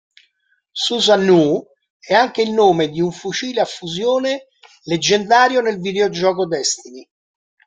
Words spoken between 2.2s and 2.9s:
il nome